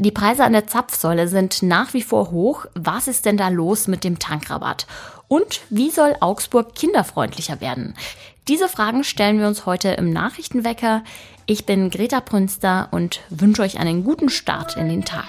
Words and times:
Die 0.00 0.10
Preise 0.10 0.44
an 0.44 0.54
der 0.54 0.66
Zapfsäule 0.66 1.28
sind 1.28 1.62
nach 1.62 1.92
wie 1.92 2.00
vor 2.00 2.30
hoch. 2.30 2.64
Was 2.74 3.06
ist 3.06 3.26
denn 3.26 3.36
da 3.36 3.50
los 3.50 3.86
mit 3.86 4.02
dem 4.02 4.18
Tankrabatt? 4.18 4.86
Und 5.28 5.60
wie 5.68 5.90
soll 5.90 6.16
Augsburg 6.20 6.74
kinderfreundlicher 6.74 7.60
werden? 7.60 7.94
Diese 8.48 8.70
Fragen 8.70 9.04
stellen 9.04 9.38
wir 9.38 9.46
uns 9.46 9.66
heute 9.66 9.90
im 9.90 10.10
Nachrichtenwecker. 10.10 11.04
Ich 11.44 11.66
bin 11.66 11.90
Greta 11.90 12.22
Prünster 12.22 12.88
und 12.92 13.20
wünsche 13.28 13.60
euch 13.60 13.78
einen 13.78 14.02
guten 14.02 14.30
Start 14.30 14.74
in 14.78 14.88
den 14.88 15.04
Tag. 15.04 15.28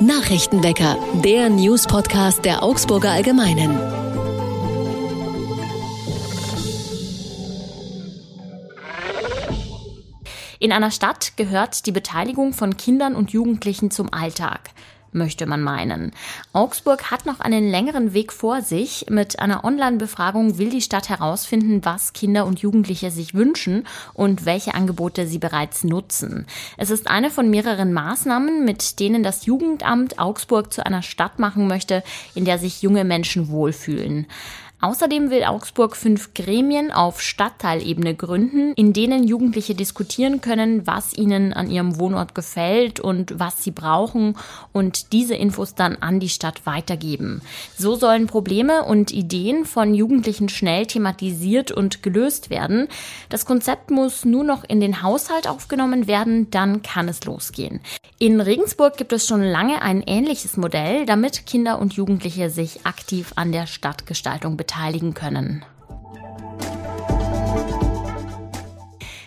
Nachrichtenwecker, 0.00 0.96
der 1.22 1.50
News-Podcast 1.50 2.46
der 2.46 2.62
Augsburger 2.62 3.10
Allgemeinen. 3.10 4.07
In 10.60 10.72
einer 10.72 10.90
Stadt 10.90 11.36
gehört 11.36 11.86
die 11.86 11.92
Beteiligung 11.92 12.52
von 12.52 12.76
Kindern 12.76 13.14
und 13.14 13.30
Jugendlichen 13.30 13.90
zum 13.90 14.12
Alltag 14.12 14.70
möchte 15.12 15.46
man 15.46 15.62
meinen. 15.62 16.12
Augsburg 16.52 17.10
hat 17.10 17.26
noch 17.26 17.40
einen 17.40 17.70
längeren 17.70 18.12
Weg 18.12 18.32
vor 18.32 18.62
sich. 18.62 19.06
Mit 19.08 19.38
einer 19.38 19.64
Online-Befragung 19.64 20.58
will 20.58 20.70
die 20.70 20.82
Stadt 20.82 21.08
herausfinden, 21.08 21.84
was 21.84 22.12
Kinder 22.12 22.46
und 22.46 22.60
Jugendliche 22.60 23.10
sich 23.10 23.34
wünschen 23.34 23.86
und 24.14 24.44
welche 24.44 24.74
Angebote 24.74 25.26
sie 25.26 25.38
bereits 25.38 25.84
nutzen. 25.84 26.46
Es 26.76 26.90
ist 26.90 27.08
eine 27.08 27.30
von 27.30 27.50
mehreren 27.50 27.92
Maßnahmen, 27.92 28.64
mit 28.64 29.00
denen 29.00 29.22
das 29.22 29.46
Jugendamt 29.46 30.18
Augsburg 30.18 30.72
zu 30.72 30.84
einer 30.84 31.02
Stadt 31.02 31.38
machen 31.38 31.66
möchte, 31.66 32.02
in 32.34 32.44
der 32.44 32.58
sich 32.58 32.82
junge 32.82 33.04
Menschen 33.04 33.48
wohlfühlen. 33.48 34.26
Außerdem 34.80 35.30
will 35.30 35.42
Augsburg 35.42 35.96
fünf 35.96 36.34
Gremien 36.34 36.92
auf 36.92 37.20
Stadtteilebene 37.20 38.14
gründen, 38.14 38.74
in 38.74 38.92
denen 38.92 39.26
Jugendliche 39.26 39.74
diskutieren 39.74 40.40
können, 40.40 40.86
was 40.86 41.14
ihnen 41.14 41.52
an 41.52 41.68
ihrem 41.68 41.98
Wohnort 41.98 42.36
gefällt 42.36 43.00
und 43.00 43.40
was 43.40 43.64
sie 43.64 43.72
brauchen 43.72 44.36
und 44.72 45.12
diese 45.12 45.34
Infos 45.34 45.74
dann 45.74 45.96
an 45.96 46.20
die 46.20 46.28
Stadt 46.28 46.64
weitergeben. 46.64 47.42
So 47.76 47.96
sollen 47.96 48.28
Probleme 48.28 48.84
und 48.84 49.10
Ideen 49.10 49.64
von 49.64 49.94
Jugendlichen 49.94 50.48
schnell 50.48 50.86
thematisiert 50.86 51.72
und 51.72 52.04
gelöst 52.04 52.48
werden. 52.48 52.86
Das 53.30 53.46
Konzept 53.46 53.90
muss 53.90 54.24
nur 54.24 54.44
noch 54.44 54.62
in 54.62 54.80
den 54.80 55.02
Haushalt 55.02 55.48
aufgenommen 55.48 56.06
werden, 56.06 56.52
dann 56.52 56.82
kann 56.82 57.08
es 57.08 57.24
losgehen. 57.24 57.80
In 58.20 58.40
Regensburg 58.40 58.96
gibt 58.96 59.12
es 59.12 59.26
schon 59.26 59.42
lange 59.42 59.82
ein 59.82 60.02
ähnliches 60.02 60.56
Modell, 60.56 61.04
damit 61.04 61.46
Kinder 61.46 61.80
und 61.80 61.94
Jugendliche 61.94 62.48
sich 62.48 62.86
aktiv 62.86 63.32
an 63.34 63.50
der 63.50 63.66
Stadtgestaltung 63.66 64.56
beteiligen 64.56 64.67
beteiligen 64.68 65.14
können. 65.14 65.64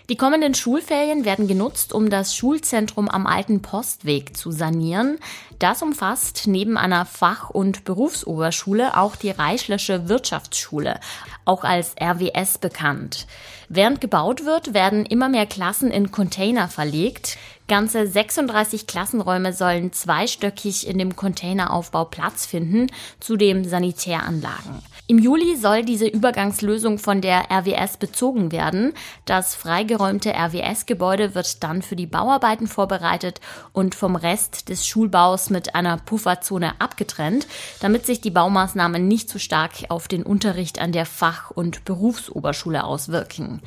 Die 0.09 0.17
kommenden 0.17 0.53
Schulferien 0.53 1.23
werden 1.23 1.47
genutzt, 1.47 1.94
um 1.94 2.09
das 2.09 2.36
Schulzentrum 2.36 3.08
am 3.08 3.25
Alten 3.25 3.62
Postweg 3.62 4.36
zu 4.36 4.52
sanieren. 4.52 5.17
Das 5.58 5.81
umfasst 5.81 6.47
neben 6.47 6.78
einer 6.78 7.06
Fach- 7.06 7.50
und 7.50 7.86
Berufsoberschule 7.86 8.97
auch 8.97 9.16
die 9.16 9.30
Reichlische 9.30 10.09
Wirtschaftsschule, 10.09 11.00
auch 11.45 11.64
als 11.64 11.95
RWS 11.97 12.58
bekannt. 12.58 13.25
Während 13.69 14.02
gebaut 14.02 14.44
wird, 14.44 14.73
werden 14.73 15.06
immer 15.06 15.30
mehr 15.30 15.45
Klassen 15.45 15.92
in 15.92 16.12
Container 16.12 16.67
verlegt. 16.67 17.38
Ganze 17.69 18.06
36 18.06 18.88
Klassenräume 18.88 19.53
sollen 19.53 19.94
zweistöckig 19.94 20.88
in 20.88 20.97
dem 20.97 21.16
Containeraufbau 21.16 22.03
Platz 22.03 22.45
finden, 22.45 22.88
zudem 23.22 23.64
Sanitäranlagen. 23.64 24.81
Im 25.07 25.19
Juli 25.19 25.57
soll 25.57 25.83
diese 25.83 26.07
Übergangslösung 26.07 26.97
von 26.97 27.19
der 27.19 27.52
RWS 27.52 27.97
bezogen 27.97 28.52
werden. 28.52 28.94
Das 29.25 29.55
freigeräumte 29.55 30.33
RWS-Gebäude 30.33 31.35
wird 31.35 31.63
dann 31.63 31.81
für 31.81 31.97
die 31.97 32.05
Bauarbeiten 32.05 32.67
vorbereitet 32.67 33.41
und 33.73 33.94
vom 33.94 34.16
Rest 34.16 34.69
des 34.69 34.88
Schulbaus 34.88 35.49
mit 35.49 35.75
einer 35.75 35.97
Pufferzone 35.97 36.79
abgetrennt, 36.79 37.47
damit 37.81 38.05
sich 38.05 38.22
die 38.22 38.31
Baumaßnahmen 38.31 39.07
nicht 39.07 39.28
zu 39.28 39.34
so 39.34 39.39
stark 39.39 39.72
auf 39.89 40.07
den 40.07 40.23
Unterricht 40.23 40.79
an 40.79 40.91
der 40.91 41.06
Fach- 41.06 41.51
und 41.51 41.83
Berufsoberschule 41.83 42.83
auswirken. 42.83 43.62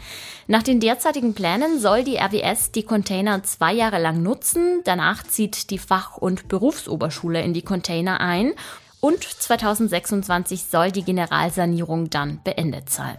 Nach 0.46 0.62
den 0.62 0.80
derzeitigen 0.80 1.34
Plänen 1.34 1.78
soll 1.78 2.04
die 2.04 2.16
RWS 2.16 2.72
die 2.72 2.84
Container 2.84 3.42
zwei 3.42 3.72
Jahre 3.74 4.00
lang 4.00 4.22
nutzen. 4.22 4.80
Danach 4.84 5.24
zieht 5.24 5.70
die 5.70 5.78
Fach- 5.78 6.16
und 6.16 6.48
Berufsoberschule 6.48 7.42
in 7.42 7.52
die 7.52 7.62
Container 7.62 8.20
ein 8.20 8.52
und 9.04 9.22
2026 9.22 10.64
soll 10.64 10.90
die 10.90 11.02
Generalsanierung 11.04 12.08
dann 12.08 12.40
beendet 12.42 12.88
sein. 12.88 13.18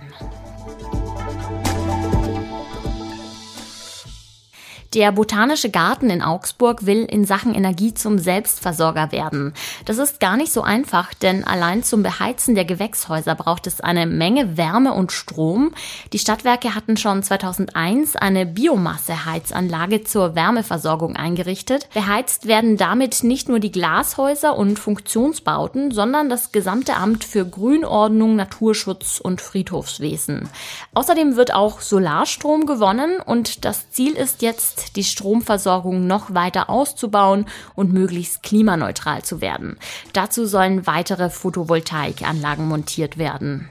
Der 4.96 5.12
Botanische 5.12 5.70
Garten 5.70 6.10
in 6.10 6.22
Augsburg 6.22 6.86
will 6.86 7.04
in 7.04 7.26
Sachen 7.26 7.54
Energie 7.54 7.94
zum 7.94 8.18
Selbstversorger 8.18 9.12
werden. 9.12 9.54
Das 9.84 9.98
ist 9.98 10.22
gar 10.22 10.38
nicht 10.38 10.54
so 10.54 10.62
einfach, 10.62 11.14
denn 11.14 11.44
allein 11.44 11.84
zum 11.84 12.02
Beheizen 12.02 12.56
der 12.56 12.64
Gewächshäuser 12.64 13.36
braucht 13.36 13.68
es 13.68 13.82
eine 13.82 14.06
Menge 14.06 14.56
Wärme 14.56 14.94
und 14.94 15.12
Strom. 15.12 15.74
Die 16.14 16.18
Stadtwerke 16.18 16.76
hatten 16.76 16.96
schon 16.96 17.24
2001 17.24 18.16
eine 18.16 18.46
Biomasseheizanlage 18.46 20.06
zur 20.06 20.34
Wärmeversorgung 20.34 21.18
eingerichtet. 21.18 21.90
Beheizt 21.94 22.48
werden 22.48 22.78
damit 22.78 23.22
nicht 23.26 23.50
nur 23.50 23.60
die 23.60 23.74
Glashäuser 23.74 24.56
und 24.56 24.80
Funktionsbauten, 24.80 25.92
sondern 25.92 26.30
das 26.30 26.54
gesamte 26.54 26.96
Amt 26.96 27.26
für 27.26 27.46
Grünordnung, 27.46 28.38
Naturschutz 28.38 29.20
und 29.20 29.42
Friedhofswesen. 29.42 30.48
Außerdem 30.94 31.36
wird 31.36 31.54
auch 31.54 31.82
Solarstrom 31.82 32.66
gewonnen 32.66 33.20
und 33.20 33.66
das 33.66 33.92
Ziel 33.92 34.14
ist 34.14 34.42
jetzt, 34.42 34.84
die 34.90 35.03
Stromversorgung 35.03 36.07
noch 36.07 36.34
weiter 36.34 36.69
auszubauen 36.69 37.46
und 37.75 37.94
möglichst 37.94 38.44
klimaneutral 38.44 39.23
zu 39.23 39.41
werden. 39.41 39.78
Dazu 40.13 40.46
sollen 40.46 40.88
weitere 40.88 41.29
Photovoltaikanlagen 41.29 42.68
montiert 42.68 43.18
werden. 43.18 43.69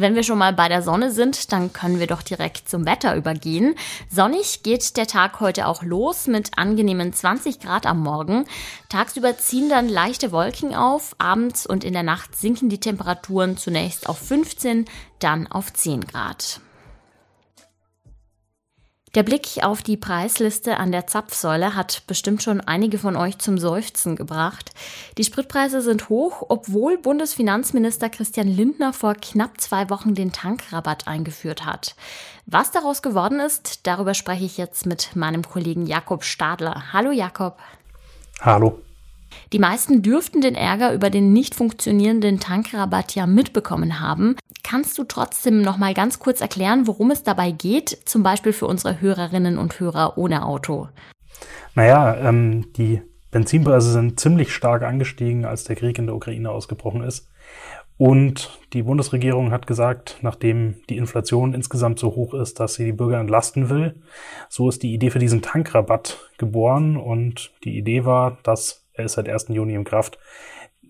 Wenn 0.00 0.14
wir 0.14 0.22
schon 0.22 0.38
mal 0.38 0.52
bei 0.52 0.68
der 0.68 0.82
Sonne 0.82 1.10
sind, 1.10 1.52
dann 1.52 1.72
können 1.72 1.98
wir 1.98 2.06
doch 2.06 2.22
direkt 2.22 2.68
zum 2.68 2.86
Wetter 2.86 3.16
übergehen. 3.16 3.74
Sonnig 4.08 4.62
geht 4.62 4.96
der 4.96 5.06
Tag 5.06 5.40
heute 5.40 5.66
auch 5.66 5.82
los 5.82 6.26
mit 6.26 6.56
angenehmen 6.56 7.12
20 7.12 7.60
Grad 7.60 7.86
am 7.86 8.00
Morgen. 8.00 8.46
Tagsüber 8.88 9.36
ziehen 9.36 9.68
dann 9.68 9.88
leichte 9.88 10.32
Wolken 10.32 10.74
auf. 10.74 11.14
Abends 11.18 11.66
und 11.66 11.84
in 11.84 11.92
der 11.92 12.02
Nacht 12.02 12.36
sinken 12.36 12.68
die 12.68 12.80
Temperaturen 12.80 13.56
zunächst 13.56 14.08
auf 14.08 14.18
15, 14.18 14.86
dann 15.18 15.46
auf 15.48 15.72
10 15.72 16.06
Grad. 16.06 16.60
Der 19.16 19.24
Blick 19.24 19.58
auf 19.62 19.82
die 19.82 19.96
Preisliste 19.96 20.76
an 20.76 20.92
der 20.92 21.08
Zapfsäule 21.08 21.74
hat 21.74 22.04
bestimmt 22.06 22.44
schon 22.44 22.60
einige 22.60 22.96
von 22.96 23.16
euch 23.16 23.38
zum 23.38 23.58
Seufzen 23.58 24.14
gebracht. 24.14 24.70
Die 25.18 25.24
Spritpreise 25.24 25.82
sind 25.82 26.08
hoch, 26.08 26.46
obwohl 26.48 26.96
Bundesfinanzminister 26.96 28.08
Christian 28.08 28.46
Lindner 28.46 28.92
vor 28.92 29.14
knapp 29.14 29.60
zwei 29.60 29.90
Wochen 29.90 30.14
den 30.14 30.30
Tankrabatt 30.30 31.08
eingeführt 31.08 31.66
hat. 31.66 31.96
Was 32.46 32.70
daraus 32.70 33.02
geworden 33.02 33.40
ist, 33.40 33.84
darüber 33.84 34.14
spreche 34.14 34.44
ich 34.44 34.58
jetzt 34.58 34.86
mit 34.86 35.16
meinem 35.16 35.42
Kollegen 35.42 35.86
Jakob 35.86 36.22
Stadler. 36.22 36.92
Hallo 36.92 37.10
Jakob. 37.10 37.58
Hallo. 38.40 38.80
Die 39.52 39.58
meisten 39.58 40.02
dürften 40.02 40.40
den 40.40 40.54
Ärger 40.54 40.92
über 40.92 41.10
den 41.10 41.32
nicht 41.32 41.54
funktionierenden 41.54 42.40
Tankrabatt 42.40 43.14
ja 43.14 43.26
mitbekommen 43.26 44.00
haben. 44.00 44.36
Kannst 44.62 44.98
du 44.98 45.04
trotzdem 45.04 45.62
noch 45.62 45.78
mal 45.78 45.94
ganz 45.94 46.18
kurz 46.18 46.40
erklären, 46.40 46.86
worum 46.86 47.10
es 47.10 47.22
dabei 47.22 47.50
geht, 47.50 47.98
zum 48.04 48.22
Beispiel 48.22 48.52
für 48.52 48.66
unsere 48.66 49.00
Hörerinnen 49.00 49.58
und 49.58 49.80
Hörer 49.80 50.16
ohne 50.16 50.44
Auto? 50.44 50.88
Naja, 51.74 52.16
ähm, 52.16 52.72
die 52.74 53.02
Benzinpreise 53.30 53.92
sind 53.92 54.18
ziemlich 54.18 54.52
stark 54.52 54.82
angestiegen, 54.82 55.44
als 55.44 55.64
der 55.64 55.76
Krieg 55.76 55.98
in 55.98 56.06
der 56.06 56.14
Ukraine 56.14 56.50
ausgebrochen 56.50 57.02
ist. 57.02 57.28
Und 57.96 58.58
die 58.72 58.82
Bundesregierung 58.82 59.50
hat 59.50 59.66
gesagt, 59.66 60.16
nachdem 60.22 60.76
die 60.88 60.96
Inflation 60.96 61.52
insgesamt 61.52 61.98
so 61.98 62.16
hoch 62.16 62.32
ist, 62.32 62.58
dass 62.58 62.74
sie 62.74 62.86
die 62.86 62.92
Bürger 62.92 63.20
entlasten 63.20 63.68
will, 63.68 63.94
so 64.48 64.70
ist 64.70 64.82
die 64.82 64.94
Idee 64.94 65.10
für 65.10 65.18
diesen 65.18 65.42
Tankrabatt 65.42 66.18
geboren. 66.38 66.96
Und 66.96 67.52
die 67.62 67.76
Idee 67.76 68.06
war, 68.06 68.38
dass 68.42 68.86
er 69.00 69.06
ist 69.06 69.14
seit 69.14 69.28
1. 69.28 69.48
Juni 69.48 69.74
in 69.74 69.84
Kraft, 69.84 70.18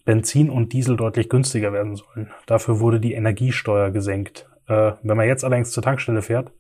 Benzin 0.05 0.51
und 0.51 0.73
Diesel 0.73 0.97
deutlich 0.97 1.29
günstiger 1.29 1.73
werden 1.73 1.97
sollen. 1.97 2.31
Dafür 2.47 2.81
wurde 2.81 3.01
die 3.01 3.15
Energiesteuer 3.15 3.91
gesenkt. 3.91 4.49
Äh, 4.67 4.93
wenn 5.03 5.17
man 5.17 5.27
jetzt 5.27 5.45
allerdings 5.45 5.73
zur 5.73 5.83
Tankstelle 5.83 6.23
fährt 6.23 6.53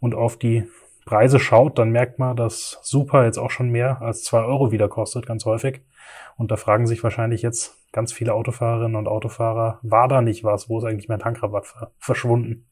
und 0.00 0.14
auf 0.14 0.36
die 0.36 0.64
Preise 1.04 1.38
schaut, 1.38 1.78
dann 1.78 1.90
merkt 1.90 2.18
man, 2.18 2.36
dass 2.36 2.78
Super 2.82 3.24
jetzt 3.24 3.38
auch 3.38 3.50
schon 3.50 3.70
mehr 3.70 4.00
als 4.00 4.24
zwei 4.24 4.42
Euro 4.42 4.72
wieder 4.72 4.88
kostet, 4.88 5.26
ganz 5.26 5.44
häufig. 5.44 5.82
Und 6.36 6.50
da 6.50 6.56
fragen 6.56 6.86
sich 6.86 7.02
wahrscheinlich 7.02 7.42
jetzt 7.42 7.76
ganz 7.92 8.12
viele 8.12 8.34
Autofahrerinnen 8.34 8.96
und 8.96 9.06
Autofahrer, 9.06 9.78
war 9.82 10.08
da 10.08 10.22
nicht 10.22 10.42
was? 10.42 10.68
Wo 10.68 10.78
ist 10.78 10.84
eigentlich 10.84 11.08
mein 11.08 11.20
Tankrabatt 11.20 11.74
verschwunden? 11.98 12.66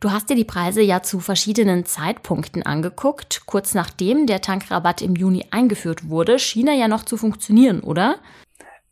Du 0.00 0.10
hast 0.10 0.30
dir 0.30 0.36
die 0.36 0.44
Preise 0.44 0.82
ja 0.82 1.02
zu 1.02 1.20
verschiedenen 1.20 1.84
Zeitpunkten 1.84 2.62
angeguckt. 2.62 3.42
Kurz 3.46 3.74
nachdem 3.74 4.26
der 4.26 4.40
Tankrabatt 4.40 5.02
im 5.02 5.14
Juni 5.14 5.46
eingeführt 5.50 6.08
wurde, 6.08 6.38
schien 6.38 6.68
er 6.68 6.74
ja 6.74 6.88
noch 6.88 7.04
zu 7.04 7.16
funktionieren, 7.16 7.80
oder? 7.80 8.16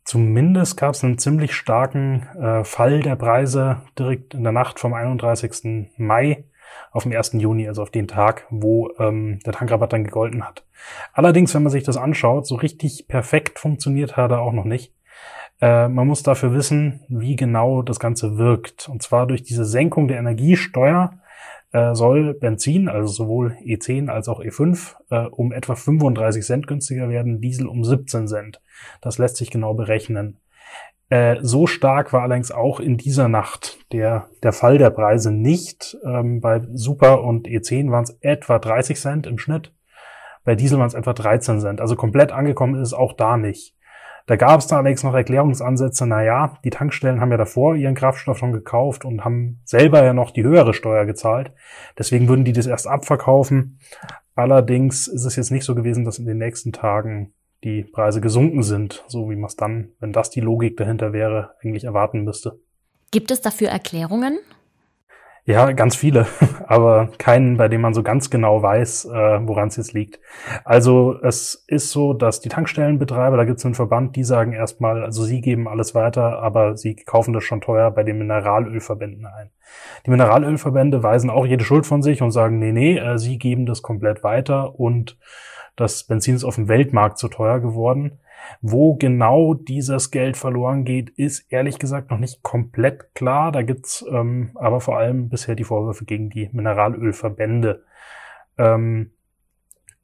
Zumindest 0.03 0.77
gab 0.77 0.93
es 0.93 1.03
einen 1.03 1.17
ziemlich 1.17 1.53
starken 1.53 2.27
äh, 2.39 2.63
Fall 2.63 3.01
der 3.01 3.17
Preise 3.17 3.81
direkt 3.99 4.33
in 4.33 4.43
der 4.43 4.53
Nacht 4.53 4.79
vom 4.79 4.93
31. 4.93 5.89
Mai 5.97 6.45
auf 6.91 7.03
dem 7.03 7.11
1. 7.11 7.33
Juni, 7.33 7.67
also 7.67 7.81
auf 7.81 7.91
den 7.91 8.07
Tag, 8.07 8.47
wo 8.49 8.89
ähm, 8.99 9.39
der 9.45 9.53
Tankrabatt 9.53 9.93
dann 9.93 10.03
gegolten 10.03 10.45
hat. 10.45 10.65
Allerdings, 11.13 11.53
wenn 11.53 11.63
man 11.63 11.71
sich 11.71 11.83
das 11.83 11.97
anschaut, 11.97 12.47
so 12.47 12.55
richtig 12.55 13.07
perfekt 13.07 13.59
funktioniert 13.59 14.15
hat 14.17 14.31
er 14.31 14.41
auch 14.41 14.53
noch 14.53 14.63
nicht. 14.63 14.93
Äh, 15.61 15.87
man 15.87 16.07
muss 16.07 16.23
dafür 16.23 16.53
wissen, 16.53 17.01
wie 17.07 17.35
genau 17.35 17.81
das 17.81 17.99
Ganze 17.99 18.37
wirkt. 18.37 18.89
Und 18.89 19.01
zwar 19.01 19.27
durch 19.27 19.43
diese 19.43 19.65
Senkung 19.65 20.07
der 20.07 20.19
Energiesteuer 20.19 21.13
äh, 21.71 21.93
soll 21.95 22.33
Benzin, 22.33 22.89
also 22.89 23.07
sowohl 23.07 23.57
E10 23.65 24.09
als 24.09 24.29
auch 24.29 24.41
E5, 24.41 24.95
äh, 25.09 25.27
um 25.27 25.51
etwa 25.51 25.75
35 25.75 26.45
Cent 26.45 26.67
günstiger 26.67 27.09
werden, 27.09 27.41
Diesel 27.41 27.67
um 27.67 27.83
17 27.83 28.27
Cent. 28.27 28.61
Das 29.01 29.17
lässt 29.17 29.37
sich 29.37 29.51
genau 29.51 29.73
berechnen. 29.73 30.39
So 31.39 31.67
stark 31.67 32.11
war 32.11 32.23
allerdings 32.23 32.51
auch 32.51 32.81
in 32.81 32.97
dieser 32.97 33.29
Nacht 33.29 33.77
der, 33.93 34.27
der 34.43 34.51
Fall 34.51 34.77
der 34.77 34.89
Preise 34.89 35.31
nicht. 35.31 35.97
Ähm, 36.03 36.41
bei 36.41 36.61
Super 36.73 37.23
und 37.23 37.47
E10 37.47 37.91
waren 37.91 38.03
es 38.03 38.17
etwa 38.19 38.59
30 38.59 38.99
Cent 38.99 39.25
im 39.25 39.37
Schnitt. 39.37 39.71
Bei 40.43 40.55
Diesel 40.55 40.79
waren 40.79 40.87
es 40.87 40.95
etwa 40.95 41.13
13 41.13 41.61
Cent. 41.61 41.79
Also 41.79 41.95
komplett 41.95 42.33
angekommen 42.33 42.75
ist 42.75 42.89
es 42.89 42.93
auch 42.93 43.13
da 43.13 43.37
nicht. 43.37 43.76
Da 44.27 44.35
gab 44.35 44.59
es 44.59 44.67
dann 44.67 44.79
allerdings 44.79 45.03
noch 45.03 45.13
Erklärungsansätze, 45.13 46.05
na 46.05 46.21
ja, 46.21 46.57
die 46.65 46.69
Tankstellen 46.69 47.21
haben 47.21 47.31
ja 47.31 47.37
davor 47.37 47.75
ihren 47.75 47.95
Kraftstoff 47.95 48.37
schon 48.37 48.51
gekauft 48.51 49.05
und 49.05 49.23
haben 49.23 49.61
selber 49.63 50.03
ja 50.03 50.13
noch 50.13 50.31
die 50.31 50.43
höhere 50.43 50.73
Steuer 50.73 51.05
gezahlt. 51.05 51.53
Deswegen 51.97 52.27
würden 52.27 52.43
die 52.43 52.51
das 52.51 52.67
erst 52.67 52.87
abverkaufen. 52.87 53.79
Allerdings 54.35 55.07
ist 55.07 55.23
es 55.23 55.37
jetzt 55.37 55.49
nicht 55.49 55.63
so 55.63 55.75
gewesen, 55.75 56.03
dass 56.03 56.19
in 56.19 56.25
den 56.25 56.37
nächsten 56.37 56.73
Tagen 56.73 57.33
die 57.63 57.83
Preise 57.83 58.19
gesunken 58.19 58.63
sind, 58.63 59.05
so 59.07 59.29
wie 59.29 59.35
man 59.35 59.47
es 59.47 59.55
dann, 59.55 59.91
wenn 59.99 60.11
das 60.11 60.29
die 60.29 60.41
Logik 60.41 60.75
dahinter 60.75 61.13
wäre, 61.13 61.55
eigentlich 61.63 61.85
erwarten 61.85 62.23
müsste. 62.23 62.59
Gibt 63.11 63.31
es 63.31 63.39
dafür 63.39 63.69
Erklärungen? 63.69 64.39
Ja, 65.47 65.71
ganz 65.71 65.95
viele, 65.95 66.27
aber 66.67 67.07
keinen, 67.17 67.55
bei 67.55 67.69
dem 67.69 67.79
man 67.79 67.93
so 67.93 68.03
ganz 68.03 68.29
genau 68.29 68.61
weiß, 68.61 69.05
äh, 69.05 69.47
woran 69.47 69.69
es 69.69 69.77
jetzt 69.77 69.93
liegt. 69.93 70.19
Also 70.65 71.17
es 71.23 71.63
ist 71.67 71.91
so, 71.91 72.13
dass 72.13 72.41
die 72.41 72.49
Tankstellenbetreiber, 72.49 73.37
da 73.37 73.45
gibt 73.45 73.59
es 73.59 73.65
einen 73.65 73.73
Verband, 73.73 74.17
die 74.17 74.25
sagen 74.25 74.51
erstmal, 74.51 75.01
also 75.05 75.23
sie 75.23 75.39
geben 75.39 75.69
alles 75.69 75.95
weiter, 75.95 76.39
aber 76.39 76.75
sie 76.75 76.97
kaufen 76.97 77.33
das 77.33 77.45
schon 77.45 77.61
teuer 77.61 77.91
bei 77.91 78.03
den 78.03 78.17
Mineralölverbänden 78.17 79.25
ein. 79.25 79.49
Die 80.05 80.09
Mineralölverbände 80.09 81.01
weisen 81.01 81.29
auch 81.29 81.45
jede 81.45 81.63
Schuld 81.63 81.85
von 81.85 82.01
sich 82.01 82.21
und 82.21 82.31
sagen, 82.31 82.59
nee, 82.59 82.73
nee, 82.73 82.97
äh, 82.97 83.17
sie 83.17 83.37
geben 83.37 83.65
das 83.65 83.81
komplett 83.81 84.25
weiter 84.25 84.77
und 84.77 85.17
das 85.77 86.03
Benzin 86.03 86.35
ist 86.35 86.43
auf 86.43 86.55
dem 86.55 86.67
Weltmarkt 86.67 87.17
zu 87.17 87.29
teuer 87.29 87.61
geworden. 87.61 88.19
Wo 88.61 88.95
genau 88.95 89.53
dieses 89.53 90.11
Geld 90.11 90.37
verloren 90.37 90.85
geht, 90.85 91.09
ist 91.11 91.51
ehrlich 91.51 91.79
gesagt 91.79 92.11
noch 92.11 92.19
nicht 92.19 92.43
komplett 92.43 93.13
klar. 93.15 93.51
Da 93.51 93.61
gibt's 93.61 94.05
ähm, 94.09 94.51
aber 94.55 94.81
vor 94.81 94.97
allem 94.97 95.29
bisher 95.29 95.55
die 95.55 95.63
Vorwürfe 95.63 96.05
gegen 96.05 96.29
die 96.29 96.49
Mineralölverbände. 96.51 97.83
Ähm, 98.57 99.11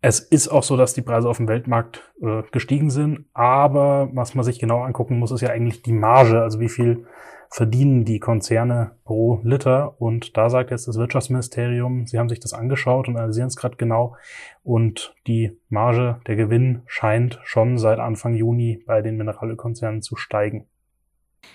es 0.05 0.19
ist 0.19 0.49
auch 0.49 0.63
so, 0.63 0.75
dass 0.75 0.93
die 0.93 1.01
Preise 1.01 1.29
auf 1.29 1.37
dem 1.37 1.47
Weltmarkt 1.47 2.13
äh, 2.21 2.43
gestiegen 2.51 2.89
sind, 2.89 3.25
aber 3.33 4.09
was 4.11 4.35
man 4.35 4.43
sich 4.43 4.59
genau 4.59 4.83
angucken 4.83 5.17
muss, 5.17 5.31
ist 5.31 5.39
ja 5.39 5.49
eigentlich 5.49 5.81
die 5.81 5.93
Marge, 5.93 6.41
also 6.41 6.59
wie 6.59 6.67
viel 6.67 7.05
verdienen 7.53 8.03
die 8.03 8.19
Konzerne 8.19 8.95
pro 9.05 9.39
Liter. 9.43 10.01
Und 10.01 10.35
da 10.37 10.49
sagt 10.49 10.71
jetzt 10.71 10.87
das 10.87 10.97
Wirtschaftsministerium, 10.97 12.07
sie 12.07 12.17
haben 12.17 12.27
sich 12.27 12.39
das 12.39 12.51
angeschaut 12.51 13.07
und 13.07 13.15
analysieren 13.15 13.47
es 13.47 13.55
gerade 13.55 13.75
genau. 13.75 14.15
Und 14.63 15.13
die 15.27 15.55
Marge, 15.69 16.19
der 16.25 16.35
Gewinn 16.35 16.81
scheint 16.87 17.39
schon 17.43 17.77
seit 17.77 17.99
Anfang 17.99 18.33
Juni 18.33 18.83
bei 18.87 19.03
den 19.03 19.17
Mineralölkonzernen 19.17 20.01
zu 20.01 20.15
steigen. 20.15 20.65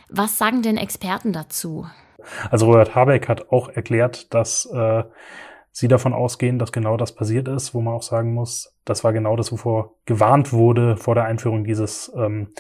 Was 0.09 0.39
sagen 0.39 0.63
denn 0.63 0.77
Experten 0.77 1.33
dazu? 1.33 1.87
Also 2.49 2.67
Robert 2.67 2.95
Habeck 2.95 3.29
hat 3.29 3.51
auch 3.51 3.69
erklärt, 3.69 4.33
dass 4.33 4.67
äh, 4.67 5.03
sie 5.73 5.89
davon 5.89 6.13
ausgehen, 6.13 6.61
dass 6.61 6.71
genau 6.71 6.97
das 6.97 7.13
passiert 7.13 7.49
ist, 7.49 7.75
wo 7.75 7.81
man 7.81 7.95
auch 7.95 8.03
sagen 8.03 8.35
muss, 8.35 8.73
das 8.85 9.03
war 9.03 9.13
genau 9.13 9.35
das, 9.35 9.51
wovor 9.51 9.95
gewarnt 10.05 10.53
wurde 10.53 10.97
vor 10.97 11.17
der 11.17 11.25
Einführung 11.25 11.65
dieses 11.65 12.13
ähm, 12.17 12.51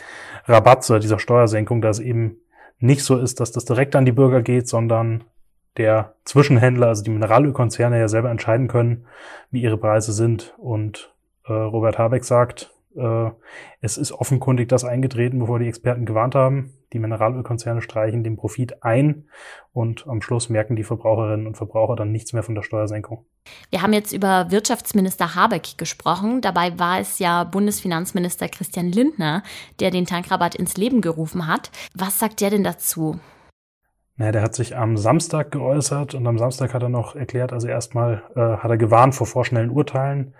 Rabatts 0.46 0.90
oder 0.90 0.98
dieser 0.98 1.20
Steuersenkung, 1.20 1.80
dass 1.80 2.00
eben 2.00 2.40
nicht 2.78 3.02
so 3.04 3.18
ist, 3.18 3.40
dass 3.40 3.52
das 3.52 3.64
direkt 3.64 3.96
an 3.96 4.04
die 4.04 4.12
Bürger 4.12 4.42
geht, 4.42 4.68
sondern 4.68 5.24
der 5.76 6.14
Zwischenhändler, 6.24 6.88
also 6.88 7.02
die 7.02 7.10
Mineralölkonzerne 7.10 7.98
ja 7.98 8.08
selber 8.08 8.30
entscheiden 8.30 8.68
können, 8.68 9.06
wie 9.50 9.62
ihre 9.62 9.78
Preise 9.78 10.12
sind. 10.12 10.54
Und 10.58 11.12
äh, 11.46 11.52
Robert 11.52 11.98
Habeck 11.98 12.24
sagt, 12.24 12.72
äh, 12.98 13.30
es 13.80 13.96
ist 13.96 14.12
offenkundig 14.12 14.68
das 14.68 14.84
eingetreten, 14.84 15.38
bevor 15.38 15.58
die 15.58 15.68
Experten 15.68 16.04
gewarnt 16.04 16.34
haben. 16.34 16.74
Die 16.92 16.98
Mineralölkonzerne 16.98 17.82
streichen 17.82 18.24
den 18.24 18.36
Profit 18.36 18.82
ein 18.82 19.28
und 19.72 20.06
am 20.06 20.22
Schluss 20.22 20.48
merken 20.48 20.76
die 20.76 20.84
Verbraucherinnen 20.84 21.46
und 21.46 21.56
Verbraucher 21.56 21.96
dann 21.96 22.12
nichts 22.12 22.32
mehr 22.32 22.42
von 22.42 22.54
der 22.54 22.62
Steuersenkung. 22.62 23.24
Wir 23.70 23.82
haben 23.82 23.92
jetzt 23.92 24.12
über 24.12 24.50
Wirtschaftsminister 24.50 25.34
Habeck 25.34 25.78
gesprochen. 25.78 26.40
Dabei 26.40 26.78
war 26.78 27.00
es 27.00 27.18
ja 27.18 27.44
Bundesfinanzminister 27.44 28.48
Christian 28.48 28.90
Lindner, 28.90 29.42
der 29.80 29.90
den 29.90 30.06
Tankrabatt 30.06 30.54
ins 30.54 30.76
Leben 30.76 31.00
gerufen 31.00 31.46
hat. 31.46 31.70
Was 31.94 32.18
sagt 32.18 32.40
der 32.40 32.50
denn 32.50 32.64
dazu? 32.64 33.18
Naja, 34.18 34.32
der 34.32 34.42
hat 34.42 34.54
sich 34.54 34.76
am 34.76 34.96
Samstag 34.96 35.52
geäußert 35.52 36.14
und 36.14 36.26
am 36.26 36.38
Samstag 36.38 36.74
hat 36.74 36.82
er 36.82 36.88
noch 36.88 37.14
erklärt, 37.14 37.52
also 37.52 37.68
erstmal 37.68 38.24
äh, 38.34 38.40
hat 38.40 38.68
er 38.68 38.76
gewarnt 38.76 39.14
vor 39.14 39.28
vorschnellen 39.28 39.70
Urteilen. 39.70 40.34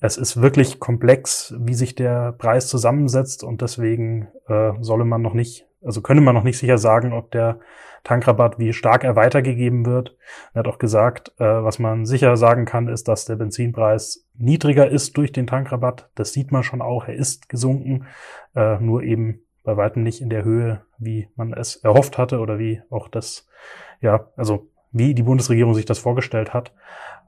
Es 0.00 0.16
ist 0.16 0.40
wirklich 0.40 0.80
komplex, 0.80 1.54
wie 1.58 1.74
sich 1.74 1.94
der 1.94 2.32
Preis 2.32 2.68
zusammensetzt 2.68 3.44
und 3.44 3.60
deswegen 3.60 4.28
äh, 4.48 4.72
solle 4.80 5.04
man 5.04 5.20
noch 5.20 5.34
nicht, 5.34 5.66
also 5.84 6.00
könne 6.00 6.22
man 6.22 6.34
noch 6.34 6.42
nicht 6.42 6.58
sicher 6.58 6.78
sagen, 6.78 7.12
ob 7.12 7.30
der 7.30 7.60
Tankrabatt, 8.02 8.58
wie 8.58 8.72
stark 8.72 9.04
er 9.04 9.14
weitergegeben 9.14 9.84
wird. 9.84 10.16
Er 10.54 10.60
hat 10.60 10.68
auch 10.68 10.78
gesagt, 10.78 11.32
äh, 11.38 11.44
was 11.44 11.78
man 11.78 12.06
sicher 12.06 12.36
sagen 12.38 12.64
kann, 12.64 12.88
ist, 12.88 13.08
dass 13.08 13.26
der 13.26 13.36
Benzinpreis 13.36 14.26
niedriger 14.38 14.88
ist 14.88 15.18
durch 15.18 15.32
den 15.32 15.46
Tankrabatt. 15.46 16.08
Das 16.14 16.32
sieht 16.32 16.50
man 16.50 16.62
schon 16.62 16.80
auch. 16.80 17.06
Er 17.06 17.14
ist 17.14 17.50
gesunken, 17.50 18.06
äh, 18.56 18.78
nur 18.78 19.02
eben 19.02 19.42
bei 19.64 19.76
weitem 19.76 20.02
nicht 20.02 20.22
in 20.22 20.30
der 20.30 20.44
Höhe, 20.44 20.80
wie 20.98 21.28
man 21.36 21.52
es 21.52 21.76
erhofft 21.76 22.16
hatte 22.16 22.38
oder 22.38 22.58
wie 22.58 22.80
auch 22.88 23.08
das, 23.08 23.46
ja, 24.00 24.28
also 24.36 24.68
wie 24.92 25.14
die 25.14 25.22
Bundesregierung 25.22 25.74
sich 25.74 25.84
das 25.84 25.98
vorgestellt 25.98 26.54
hat. 26.54 26.72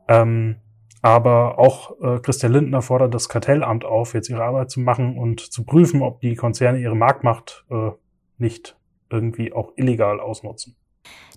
Ähm, 0.08 0.56
aber 1.02 1.58
auch 1.58 2.00
äh, 2.00 2.20
Christian 2.20 2.52
Lindner 2.52 2.80
fordert 2.80 3.12
das 3.12 3.28
Kartellamt 3.28 3.84
auf, 3.84 4.14
jetzt 4.14 4.30
ihre 4.30 4.44
Arbeit 4.44 4.70
zu 4.70 4.80
machen 4.80 5.18
und 5.18 5.40
zu 5.40 5.64
prüfen, 5.64 6.00
ob 6.00 6.20
die 6.20 6.36
Konzerne 6.36 6.78
ihre 6.78 6.96
Marktmacht 6.96 7.64
äh, 7.70 7.90
nicht 8.38 8.76
irgendwie 9.10 9.52
auch 9.52 9.72
illegal 9.76 10.20
ausnutzen. 10.20 10.76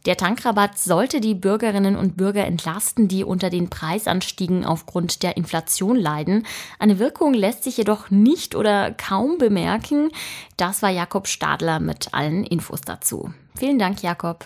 Der 0.05 0.17
Tankrabatt 0.17 0.77
sollte 0.77 1.19
die 1.19 1.33
Bürgerinnen 1.33 1.95
und 1.95 2.15
Bürger 2.15 2.45
entlasten, 2.45 3.07
die 3.07 3.23
unter 3.23 3.49
den 3.49 3.71
Preisanstiegen 3.71 4.63
aufgrund 4.63 5.23
der 5.23 5.35
Inflation 5.35 5.95
leiden. 5.95 6.45
Eine 6.77 6.99
Wirkung 6.99 7.33
lässt 7.33 7.63
sich 7.63 7.77
jedoch 7.77 8.11
nicht 8.11 8.55
oder 8.55 8.91
kaum 8.91 9.39
bemerken. 9.39 10.11
Das 10.57 10.83
war 10.83 10.91
Jakob 10.91 11.27
Stadler 11.27 11.79
mit 11.79 12.13
allen 12.13 12.43
Infos 12.43 12.81
dazu. 12.81 13.33
Vielen 13.57 13.79
Dank, 13.79 14.03
Jakob. 14.03 14.45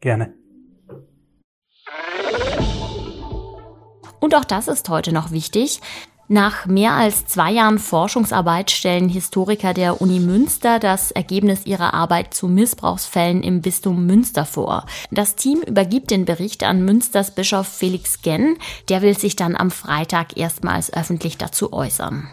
Gerne. 0.00 0.32
Und 4.20 4.34
auch 4.34 4.44
das 4.44 4.68
ist 4.68 4.88
heute 4.88 5.12
noch 5.12 5.30
wichtig. 5.30 5.80
Nach 6.26 6.64
mehr 6.64 6.92
als 6.92 7.26
zwei 7.26 7.52
Jahren 7.52 7.78
Forschungsarbeit 7.78 8.70
stellen 8.70 9.10
Historiker 9.10 9.74
der 9.74 10.00
Uni 10.00 10.20
Münster 10.20 10.78
das 10.78 11.10
Ergebnis 11.10 11.66
ihrer 11.66 11.92
Arbeit 11.92 12.32
zu 12.32 12.48
Missbrauchsfällen 12.48 13.42
im 13.42 13.60
Bistum 13.60 14.06
Münster 14.06 14.46
vor. 14.46 14.86
Das 15.10 15.36
Team 15.36 15.60
übergibt 15.60 16.10
den 16.10 16.24
Bericht 16.24 16.64
an 16.64 16.82
Münsters 16.82 17.34
Bischof 17.34 17.68
Felix 17.68 18.22
Genn. 18.22 18.56
Der 18.88 19.02
will 19.02 19.18
sich 19.18 19.36
dann 19.36 19.54
am 19.54 19.70
Freitag 19.70 20.38
erstmals 20.38 20.90
öffentlich 20.92 21.36
dazu 21.36 21.74
äußern. 21.74 22.26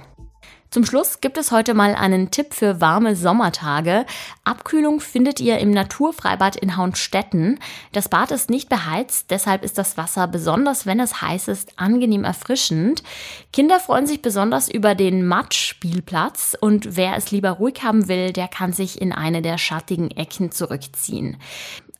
Zum 0.73 0.85
Schluss 0.85 1.19
gibt 1.19 1.37
es 1.37 1.51
heute 1.51 1.73
mal 1.73 1.95
einen 1.95 2.31
Tipp 2.31 2.53
für 2.53 2.79
warme 2.79 3.17
Sommertage. 3.17 4.05
Abkühlung 4.45 5.01
findet 5.01 5.41
ihr 5.41 5.57
im 5.57 5.71
Naturfreibad 5.71 6.55
in 6.55 6.77
Haunstetten. 6.77 7.59
Das 7.91 8.07
Bad 8.07 8.31
ist 8.31 8.49
nicht 8.49 8.69
beheizt, 8.69 9.31
deshalb 9.31 9.65
ist 9.65 9.77
das 9.77 9.97
Wasser 9.97 10.29
besonders, 10.29 10.85
wenn 10.85 11.01
es 11.01 11.21
heiß 11.21 11.49
ist, 11.49 11.77
angenehm 11.77 12.23
erfrischend. 12.23 13.03
Kinder 13.51 13.81
freuen 13.81 14.07
sich 14.07 14.21
besonders 14.21 14.69
über 14.69 14.95
den 14.95 15.25
Matschspielplatz 15.27 16.55
und 16.57 16.95
wer 16.95 17.17
es 17.17 17.31
lieber 17.31 17.49
ruhig 17.49 17.83
haben 17.83 18.07
will, 18.07 18.31
der 18.31 18.47
kann 18.47 18.71
sich 18.71 19.01
in 19.01 19.11
eine 19.11 19.41
der 19.41 19.57
schattigen 19.57 20.09
Ecken 20.09 20.53
zurückziehen. 20.53 21.35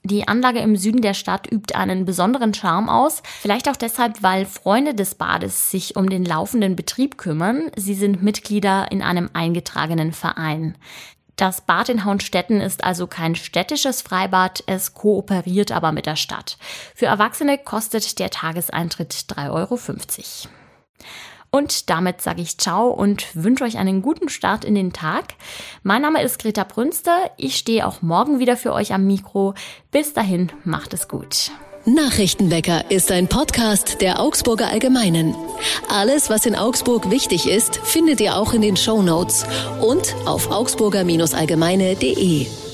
Die 0.03 0.27
Anlage 0.27 0.60
im 0.60 0.75
Süden 0.75 1.01
der 1.01 1.13
Stadt 1.13 1.51
übt 1.51 1.75
einen 1.75 2.05
besonderen 2.05 2.55
Charme 2.55 2.89
aus, 2.89 3.22
vielleicht 3.39 3.70
auch 3.70 3.75
deshalb, 3.75 4.24
weil 4.24 4.48
Freunde 4.48 4.96
des 4.96 5.13
Bades 5.13 5.70
sich 5.70 5.96
um 5.96 6.10
den 6.10 6.25
laufenden 6.25 6.75
Betrieb 6.75 7.20
kümmern. 7.20 7.70
Sie 7.75 7.93
sind 7.93 8.24
Mitglieder 8.24 8.91
in 8.91 9.03
einem 9.03 9.29
eingetragenen 9.34 10.12
Verein. 10.12 10.75
Das 11.36 11.62
Bad 11.62 11.89
in 11.89 12.03
Haunstetten 12.03 12.62
ist 12.62 12.84
also 12.84 13.08
kein 13.08 13.36
städtisches 13.36 14.01
Freibad, 14.01 14.63
es 14.67 14.93
kooperiert 14.93 15.72
aber 15.72 15.91
mit 15.91 16.05
der 16.05 16.15
Stadt. 16.15 16.58
Für 16.96 17.08
Erwachsene 17.08 17.58
kostet 17.58 18.20
der 18.20 18.29
Tageseintritt 18.29 19.13
3,50 19.13 19.50
Euro. 19.51 19.79
Und 21.51 21.89
damit 21.89 22.22
sage 22.22 22.41
ich 22.41 22.58
ciao 22.58 22.88
und 22.88 23.25
wünsche 23.34 23.65
euch 23.65 23.77
einen 23.77 24.01
guten 24.01 24.29
Start 24.29 24.63
in 24.63 24.74
den 24.74 24.93
Tag. 24.93 25.34
Mein 25.84 26.01
Name 26.01 26.24
ist 26.24 26.39
Greta 26.39 26.63
Brünster. 26.63 27.29
Ich 27.36 27.58
stehe 27.58 27.86
auch 27.86 28.01
morgen 28.01 28.39
wieder 28.39 28.55
für 28.55 28.72
euch 28.72 28.93
am 28.93 29.05
Mikro. 29.05 29.53
Bis 29.91 30.13
dahin, 30.13 30.50
macht 30.63 30.93
es 30.93 31.10
gut. 31.10 31.51
Nachrichtenwecker 31.86 32.89
ist 32.89 33.12
ein 33.12 33.27
Podcast 33.27 34.00
der 34.01 34.22
Augsburger 34.22 34.67
Allgemeinen. 34.67 35.36
Alles, 35.89 36.29
was 36.29 36.46
in 36.46 36.55
Augsburg 36.55 37.10
wichtig 37.10 37.50
ist, 37.50 37.77
findet 37.77 38.22
ihr 38.22 38.38
auch 38.38 38.53
in 38.53 38.62
den 38.62 38.77
Show 38.77 39.01
Notes 39.01 39.46
und 39.81 40.15
auf 40.25 40.51
augsburger-allgemeine.de. 40.51 42.71